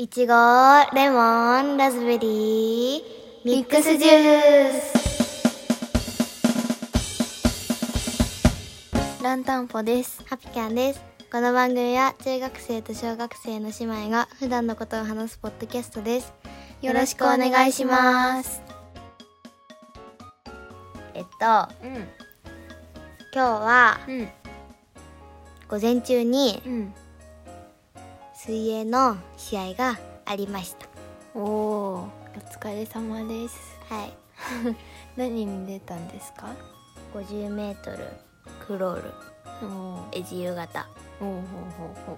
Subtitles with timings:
[0.00, 0.32] いちご、
[0.94, 3.02] レモン、ラズベリー、
[3.44, 4.94] ミックスジュース。
[9.20, 10.22] ランタンポです。
[10.24, 11.02] ハピキャンです。
[11.32, 16.32] この番組は中学生と小学生の姉妹が普段のことを話すポッドキャストです。
[16.80, 18.62] よろしくお願いします。
[21.14, 21.28] えっと、
[21.82, 22.06] うん。
[23.34, 24.28] 今日はうん。
[25.68, 26.94] 午前中にうん。
[28.48, 30.86] 水泳の試合がありました。
[31.34, 32.10] おお、お
[32.50, 33.78] 疲れ様です。
[33.90, 34.12] はい。
[35.18, 36.54] 何に出たんですか
[37.12, 38.08] ？50メートル
[38.66, 39.12] クロール、
[39.62, 40.08] おお。
[40.12, 40.86] え自由形。
[41.20, 42.16] おおほうほうほう。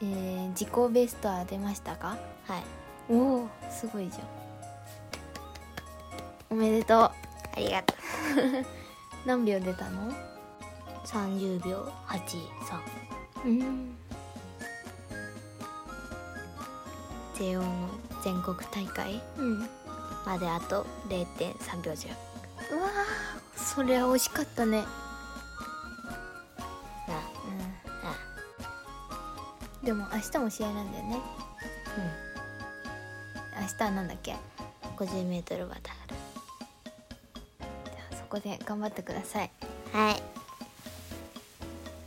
[0.00, 2.16] えー、自己ベストは出ましたか？
[2.46, 2.62] はい。
[3.10, 4.24] おお、すごいじゃん。
[6.48, 6.98] おめでとう。
[7.00, 7.12] あ
[7.58, 7.98] りがとう。
[9.28, 10.10] 何秒出たの
[11.04, 13.04] ？30秒83。
[13.44, 14.03] うん。
[17.38, 17.88] JO の
[18.22, 19.62] 全国大会うん。
[19.62, 19.68] う
[20.24, 22.08] まであと0.3秒弱。
[22.12, 24.78] わー、それは惜しかったね。
[24.80, 24.88] なうん。
[28.02, 28.16] あ、
[29.82, 31.20] でも明日も試合なんだよね。
[33.60, 34.32] 明日はなんだっけ？
[34.32, 34.38] うん。
[34.96, 39.50] 50メートルバタフじゃあそこで頑張ってください。
[39.92, 40.22] はい。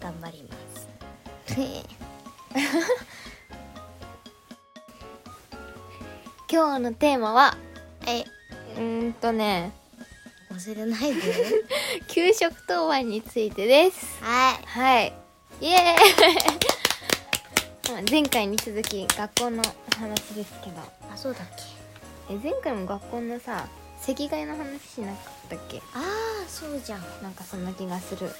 [0.00, 0.88] 頑張ります。
[6.54, 7.56] 今日のテーマは
[8.06, 9.72] え、うーんとね
[10.52, 11.20] 忘れないで。
[12.06, 14.64] 給食当番についてですはい。
[14.64, 15.12] はい
[15.60, 19.64] イエーイ 前回に続き学校の
[19.98, 20.80] 話ですけど
[21.12, 21.42] あ、そうだっ
[22.28, 22.34] け？
[22.34, 23.66] え前回も学校のさ
[24.00, 25.78] 席替えの話しなかったっけ？
[25.92, 27.00] ああ、そうじゃん。
[27.20, 28.30] なんかそんな気がする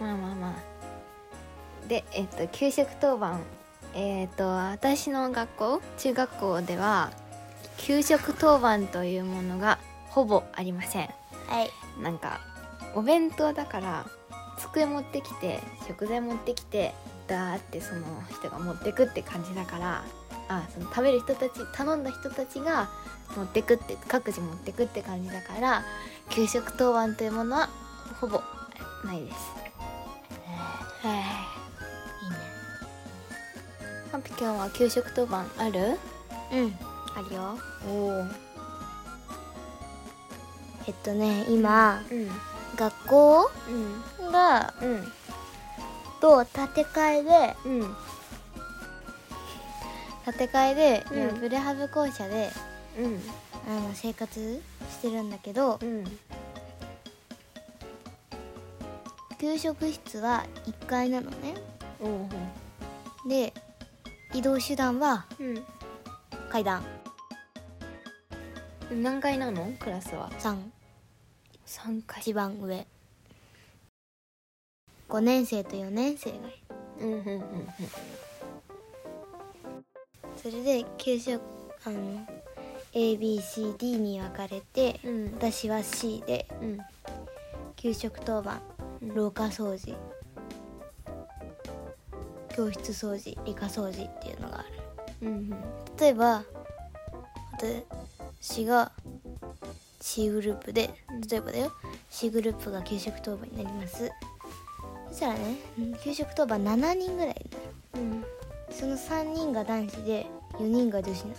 [0.00, 0.54] まあまあまあ
[1.86, 3.40] でえっと給食当番
[3.94, 7.10] えっと私の学校中学校では
[7.78, 9.78] 給食当番というものが
[10.08, 11.10] ほぼありません
[11.46, 11.70] はい。
[12.02, 12.40] なんか
[12.94, 14.06] お弁当だから
[14.58, 16.92] 机持ってきて食材持ってきて
[17.26, 20.04] ダーってその人が持ってくって感じだから
[20.48, 22.90] あその食べる人たち頼んだ人たちが
[23.36, 25.84] 持ってくって各自持ってくって感じだから
[26.30, 27.68] 給食当番というものは
[28.20, 28.42] ほぼ
[29.04, 29.63] ないです
[34.34, 35.96] ハピキャンは給食当番ある？
[36.52, 36.76] うん。
[37.14, 37.56] あるよ。
[37.88, 38.24] おお
[40.86, 42.28] えっとね、今、うん。
[42.76, 43.50] 学校
[44.20, 44.32] うん。
[44.32, 45.12] が、うん。
[46.20, 47.96] と建て替えで、うん。
[50.24, 51.22] 建て替えで、うん。
[51.30, 52.50] 今プレハブ校舎で、
[52.98, 53.20] うん。
[53.68, 56.04] あの、生活してるんだけど、うん。
[59.38, 61.54] 給食室は1階なのね。
[62.00, 62.28] おお
[63.28, 63.54] で、
[64.34, 65.64] 移動手段はうん。
[66.50, 66.82] 階段。
[68.90, 69.72] 何階なの？
[69.78, 70.30] クラスは。
[70.38, 70.56] 3。
[71.66, 72.20] 3階。
[72.20, 72.86] 一番上。
[75.08, 77.06] 5年生と4年生がいる。
[77.06, 77.68] うんうんうん
[80.36, 81.40] それで給食
[81.84, 82.26] あの
[82.92, 85.24] ABCD に分かれてうん。
[85.36, 86.78] 私は C でうん。
[87.76, 88.60] 給食当番
[89.00, 89.14] うん。
[89.14, 89.96] 廊下掃除
[92.54, 95.28] 教室掃除理科掃除っていうのがある。
[95.28, 95.50] うん
[95.98, 96.44] 例えば
[98.38, 98.92] 私が
[100.00, 100.90] C グループで
[101.28, 101.72] 例えばだよ。
[102.10, 104.10] C グループが給食当番になります。
[105.08, 105.94] そしたらねうん。
[105.98, 107.46] 給食当番7人ぐらい
[107.94, 108.24] うん。
[108.70, 111.34] その3人が男子で4人が女子なの。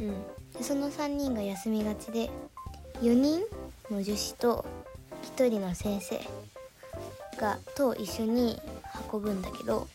[0.00, 0.22] うん。
[0.52, 2.30] でその3人が休みがちで
[3.02, 3.40] 4人
[3.90, 4.64] の女子と
[5.36, 6.20] 1人の先生
[7.38, 8.60] がと一緒に
[9.12, 9.88] 運ぶんだけど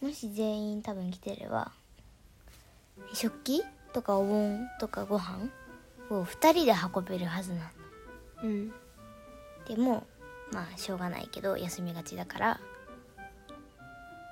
[0.00, 1.70] もし全員多分来てれば
[3.12, 3.62] 食器
[3.92, 5.48] とかお盆とかご飯
[6.10, 7.62] を2人で運べるはずなの。
[8.44, 8.72] うん。
[9.68, 10.06] でも
[10.50, 12.60] まあしょうがないけど休みがちだから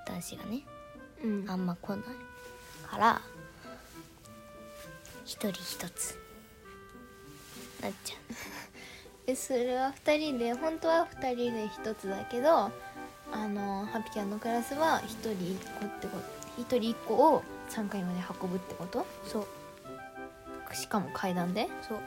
[0.06, 0.62] 男子がね
[1.22, 1.44] うん。
[1.48, 2.00] あんま来ない
[2.90, 3.20] から
[5.24, 6.18] 一人一つ。
[7.80, 8.16] なっちゃ
[9.26, 12.70] でそれは2人で本当は2人で1つだけど
[13.32, 16.18] あのハピキャンのクラスは1人1個ってこ
[16.56, 19.00] と1人1個を3階まで運ぶってこと？
[19.00, 19.46] うそう。
[20.74, 21.68] しかも階段で？
[21.88, 21.98] そう。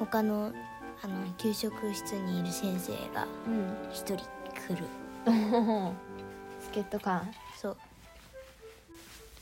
[0.00, 0.52] 他の
[1.02, 3.72] あの給食室にいる先生がうん。
[3.92, 4.84] 一人来る。
[6.62, 7.24] 助っ人か。
[7.56, 7.76] そう。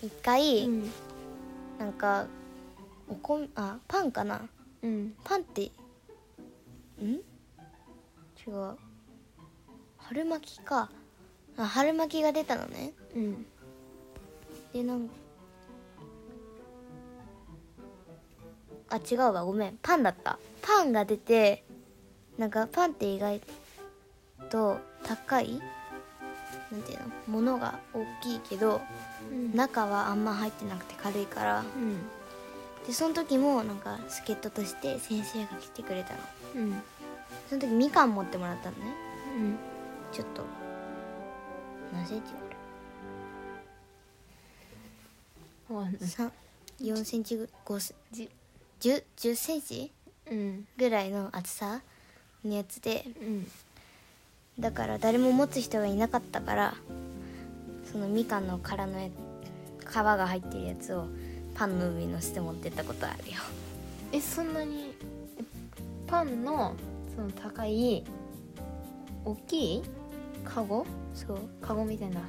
[0.02, 0.90] 一回、うん。
[1.78, 2.26] なんか
[3.08, 4.42] おこあパンかな？
[4.82, 5.14] うん。
[5.24, 5.70] パンって
[7.04, 7.14] ん？
[7.14, 8.76] 違う。
[9.98, 10.90] 春巻きか。
[11.56, 12.92] あ春巻きが出たのね。
[13.14, 13.46] うん。
[14.72, 15.08] でなん
[18.88, 19.44] あ違うわ。
[19.44, 19.78] ごめん。
[19.82, 20.38] パンだった。
[20.60, 21.64] パンが出て
[22.38, 23.40] なんかパンって意外
[24.50, 25.60] と高い
[26.70, 27.06] なんていうの？
[27.28, 28.80] ものが大きいけど
[29.30, 29.54] うん。
[29.56, 31.60] 中はあんま入ってなくて軽いから。
[31.60, 31.98] うん
[32.86, 36.20] でその時もなんか助っ人として先生が来てくれたの。
[36.56, 36.82] うん。
[37.48, 38.84] そその時みかん持ってもらったのね。
[39.36, 39.56] うん。
[40.10, 40.42] ちょっと
[41.92, 42.32] 何センチ
[45.68, 46.00] こわかんない。
[46.00, 46.32] れ三
[46.80, 48.28] 4センチぐ5セじ
[48.80, 49.92] 10 10センチ？
[50.30, 50.66] うん。
[50.76, 51.80] ぐらいの厚さ
[52.44, 53.04] のやつで。
[53.20, 53.48] うん。
[54.58, 56.74] だから誰も持つ人がいなかったから
[57.90, 61.06] そのみかんの殻のや皮が入ってるやつを
[61.54, 63.40] パンの上に乗せて持ってったことあるよ。
[64.12, 64.94] えそんなに
[65.38, 65.42] え
[66.06, 66.74] パンの
[67.14, 68.04] その高い
[69.24, 69.82] 大きい
[70.44, 70.84] カゴ？
[71.14, 71.38] そう。
[71.60, 72.20] カゴみたいな。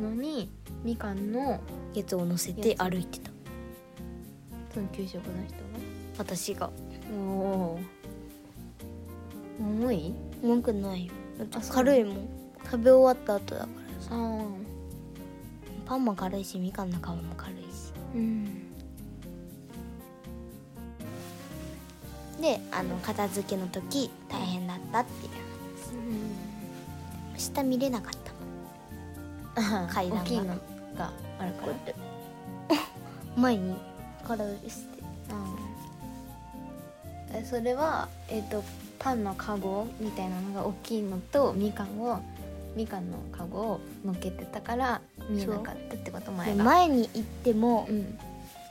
[0.00, 0.48] のに
[0.84, 1.60] みかんの
[1.92, 3.32] やつを乗せて歩いてた。
[4.72, 5.56] その給食の人
[6.16, 6.68] 私が。
[6.68, 6.72] が
[7.12, 7.80] おお
[9.58, 10.14] 重い？
[10.40, 11.12] 文句ないよ。
[11.72, 12.28] 軽いもん。
[12.64, 14.10] 食べ終わった後だからさ。
[15.84, 17.56] パンも軽いしみかんの皮も軽い。
[17.56, 17.67] し
[18.14, 18.46] うん。
[22.40, 25.32] であの片付けの時大変だったっていう
[27.36, 28.12] 下見れなかっ
[29.54, 29.86] た。
[29.88, 30.22] 階段が。
[30.22, 30.46] 大きいの
[30.96, 31.74] があるから。
[31.74, 31.94] て。
[33.36, 33.76] 前に
[34.24, 34.98] 体をして
[37.32, 38.62] えそれはえっ、と
[38.98, 42.20] パンのカゴみたいなのが大きいのとみかんを
[42.74, 48.18] みかんのカゴを乗っけてたから見えなかったってこと前でが前に行ってもうん。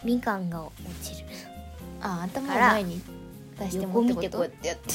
[0.04, 0.72] みかんが落
[1.02, 1.28] ちる。
[2.02, 3.02] あ頭を前に
[3.60, 4.94] 出して横もってこてこうやってやって。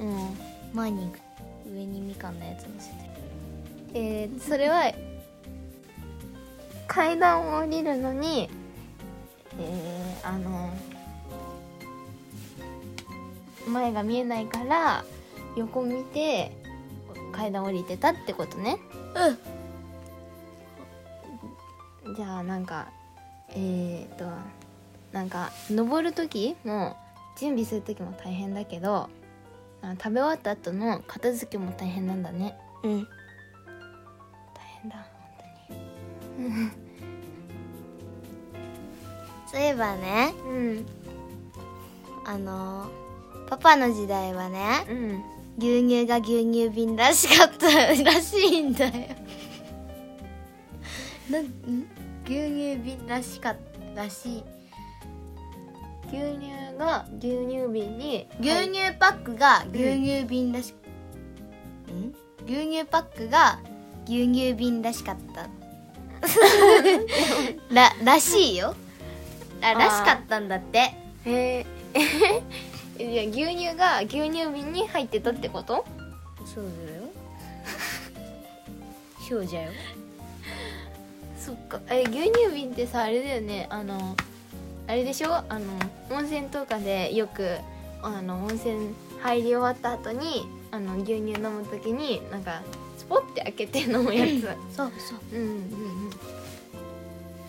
[0.00, 0.36] うん。
[0.72, 1.18] 前に行く
[1.74, 2.96] 上にみかんのやつ乗せて。
[3.92, 4.92] えー、それは
[6.86, 8.48] 階段を降りるのに
[9.58, 10.70] えー、あの
[13.68, 15.04] 前が見えないから
[15.56, 16.52] 横見て
[17.32, 18.78] 階段降りてたってことね
[22.20, 22.88] じゃあなんか
[23.48, 24.26] えー、と
[25.10, 26.94] なんか登る時も
[27.38, 29.08] 準備する時も大変だけど
[29.80, 32.58] あ食べ終わった後の片付けも大変なんだね。
[32.82, 32.98] うん。
[33.00, 33.08] 大
[34.82, 35.06] 変だ
[36.36, 36.70] 本
[39.50, 40.86] そういえばね当にうん。
[42.26, 42.90] あの
[43.48, 45.24] パパの時代はねうん。
[45.56, 48.92] 牛乳が牛乳瓶らしかったらしいんだよ。
[51.30, 52.09] なんん？
[52.26, 53.56] 牛乳瓶らしかっ
[53.94, 54.44] たらしい。
[56.08, 60.74] 牛乳が牛乳瓶に牛乳パックが牛乳瓶らし、
[61.92, 62.14] ん
[62.46, 63.60] 牛乳パックが
[64.06, 65.48] 牛乳瓶らしかった。
[67.72, 68.74] ららしいよ。
[69.62, 70.78] あらしかったんだって。
[71.24, 71.66] へえ
[72.98, 75.84] いや牛乳が牛乳瓶に入ってたってこと？
[76.44, 77.02] そうだよ。
[79.28, 79.70] そうじゃよ
[81.40, 81.80] そっか。
[81.88, 83.66] え牛乳瓶ってさあれだよね。
[83.70, 84.14] あの
[84.86, 85.34] あれでしょ？
[85.34, 85.58] あの
[86.10, 87.58] 温泉とかでよく
[88.02, 92.62] あの温泉入り終わった後にあの牛乳飲む時になんか
[92.98, 94.42] スポッて開けて飲むやつ。
[94.76, 95.18] そうそう。
[95.32, 95.56] うんうんう
[96.08, 96.10] ん。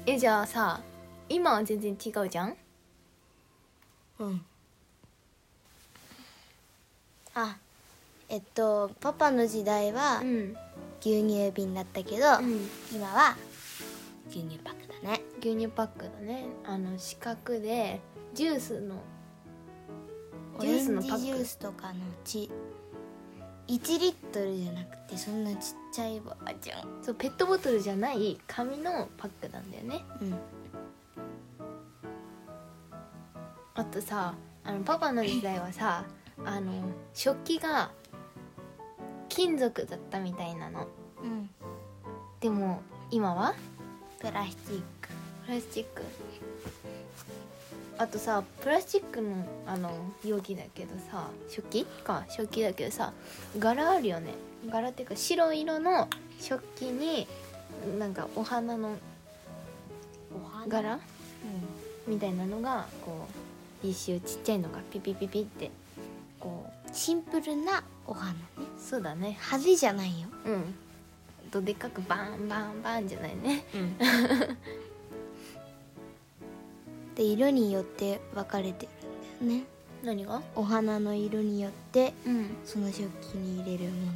[0.06, 0.82] えじゃあさ
[1.30, 2.56] 今は全然違うじゃん？
[4.20, 4.42] うん。
[7.34, 7.58] あ
[8.30, 10.56] えっとパパの時代はん。
[11.02, 12.70] 牛乳瓶だったけど、うん。
[12.94, 13.36] 今は
[14.32, 15.22] 牛乳パックだね。
[15.40, 16.46] 牛乳パックだね。
[16.64, 18.00] あの四角で
[18.34, 18.96] ジュースの
[20.60, 21.18] ジュースンのパック。
[21.18, 22.50] ジジュースとかのち
[23.68, 25.60] 1リットルじゃなくてそんなちっ
[25.94, 27.04] ちゃいバージョン。
[27.04, 30.06] そうペットボトルじゃない紙のパックなんだよね。
[30.22, 30.36] うん。
[33.74, 34.34] あとさ
[34.64, 36.06] あのパパの時代はさ
[36.46, 36.72] あの
[37.14, 37.92] 食器が
[39.28, 40.88] 金属だったみたいなの。
[41.22, 41.50] うん。
[42.40, 43.54] でも今は
[44.22, 45.10] プラスチック。
[45.48, 46.04] プラスチック。
[47.98, 49.92] あとさプラスチックのあの
[50.24, 53.14] 容器だけどさ食器か食器だけどさ
[53.58, 54.34] 柄あるよね。
[54.70, 56.08] 柄っていうか白色の
[56.40, 57.28] 食器に
[57.98, 58.96] なんかお花の
[60.34, 60.68] お花？
[60.68, 61.00] 柄？
[62.08, 63.28] みたいなのがこ
[63.84, 65.72] う一周ちっちゃいのがピピピピって
[66.40, 68.40] こうシンプルなお花ね。
[68.80, 69.38] そうだね。
[69.42, 70.28] 派手じゃないよ。
[70.46, 70.76] うん
[71.52, 73.66] どでかくバンバンバンじゃないね。
[73.76, 73.98] うん。
[77.16, 78.88] で色によって分かれて
[79.42, 79.66] るんだよね。
[80.04, 80.42] 何が？
[80.56, 82.56] お花の色によってうん。
[82.66, 84.12] その食器に入れるも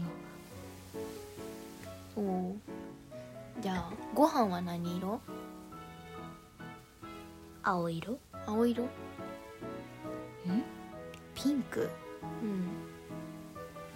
[2.16, 2.18] の。
[2.18, 2.56] おお
[3.62, 5.20] じゃあご飯は何色？
[7.64, 8.18] 青色？
[8.46, 8.88] 青色？
[11.34, 11.90] ピンク？
[12.42, 12.68] うん。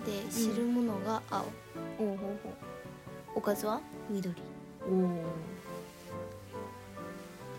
[0.06, 1.46] で汁物が青、
[2.00, 2.54] おおほうほう
[3.40, 3.80] おかずは？
[4.10, 4.36] 緑。
[4.86, 5.10] おお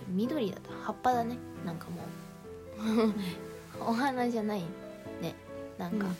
[0.08, 1.38] 緑だと葉っぱだね。
[1.64, 2.02] なんかも
[3.06, 3.14] う。
[3.80, 4.60] お花じゃない
[5.22, 5.34] ね。
[5.78, 6.12] なんか、うん。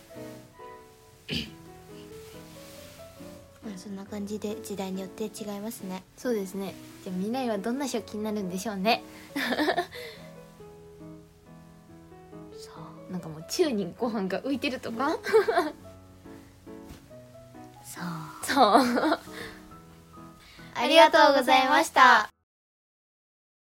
[3.62, 6.04] まあそんな感じで時代によって違いますね。
[6.16, 6.74] そうですね。
[7.04, 9.02] じゃあ未来はどんな食器になるんでしょうね。
[9.34, 9.42] さ
[13.10, 15.08] なんかもう宙にご飯が浮いてるとか。
[15.08, 15.18] あ
[17.84, 18.40] さあ。
[18.42, 18.82] そう
[20.80, 22.39] ありがとうございました。